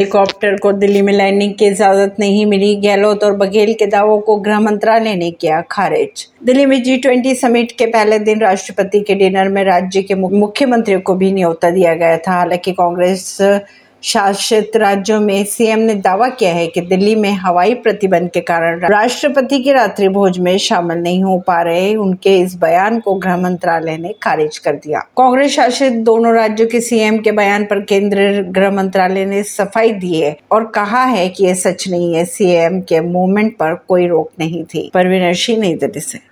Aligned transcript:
Helicopter 0.00 0.56
को 0.56 0.70
दिल्ली 0.72 1.00
में 1.02 1.12
landing 1.12 1.52
की 1.54 1.66
इजाज़त 1.66 2.14
नहीं 2.20 2.44
मिली। 2.46 2.74
गहलोत 2.76 3.24
और 3.24 3.32
बघेल 3.36 3.72
के 3.74 3.86
दावों 3.86 4.18
को 4.20 4.36
गृह 4.36 4.60
मंत्रालय 4.60 5.14
ने 5.14 5.30
किया 5.30 5.60
खारिज। 5.70 6.26
दिल्ली 6.44 6.64
में 6.66 6.82
जी 6.82 6.96
ट्वेंटी 6.96 7.34
समिट 7.34 7.72
के 7.72 7.86
पहले 7.86 8.18
दिन 8.18 8.40
राष्ट्रपति 8.40 9.00
के 9.00 9.14
डिनर 9.14 9.48
में 9.48 9.62
राज्य 9.64 10.02
के 10.02 10.14
मुख्यमंत्रियों 10.14 11.00
को 11.00 11.14
भी 11.14 11.32
न्योता 11.32 11.70
दिया 11.70 11.94
गया 11.94 12.16
था। 12.18 12.32
हालाँकि 12.32 12.72
कांग्रेस 12.72 13.36
शासित 14.02 14.76
राज्यों 14.76 15.20
में 15.20 15.44
सीएम 15.44 15.78
ने 15.78 15.94
दावा 15.94 16.28
किया 16.28 16.52
है 16.52 16.66
कि 16.66 16.80
दिल्ली 16.80 17.14
में 17.14 17.32
हवाई 17.32 17.74
प्रतिबंध 17.74 18.30
के 18.30 18.40
कारण 18.40 18.80
राष्ट्रपति 18.80 19.62
के 19.62 19.72
रात्रि 19.72 20.08
भोज 20.08 20.38
में 20.38 20.58
शामिल 20.58 20.98
नहीं 20.98 21.22
हो 21.22 21.38
पा 21.38 21.62
रहे, 21.62 21.94
उनके 21.94 22.38
इस 22.38 22.54
बयान 22.54 23.00
को 23.00 23.14
गृह 23.14 23.36
मंत्रालय 23.36 23.96
ने 23.96 24.14
खारिज 24.22 24.58
कर 24.58 24.72
दिया। 24.72 25.00
कांग्रेस 25.00 25.52
शासित 25.52 25.92
दोनों 25.92 26.34
राज्यों 26.34 26.68
के 26.68 26.80
सीएम 26.80 27.18
के 27.18 27.32
बयान 27.32 27.64
पर 27.64 27.80
केंद्रीय 27.80 28.42
गृह 28.42 28.70
मंत्रालय 28.70 29.24
ने 29.24 29.42
सफ़ाई 29.42 29.92
दी 29.92 30.20
है 30.20 30.36
और 30.50 30.64
कहा 30.64 31.04
है 31.04 31.28
कि 31.28 31.44
यह 31.44 31.54
सच 31.54 31.88
नहीं 31.88 32.14
है 32.14 32.24
सीएम 32.24 32.80
के 32.80 33.00
मूवमेंट 33.00 33.54
पर 33.54 33.74
कोई 33.74 34.06
रोक 34.06 34.30
नहीं 34.38 34.64
थी। 34.64 34.90
परवीन 34.94 35.32
सिंह 35.34 35.60
नई 35.60 35.74
दिल्ली 35.74 36.20